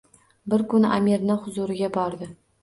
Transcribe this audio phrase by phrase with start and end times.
[0.53, 2.33] Bir kuni amirni huziriga bordi.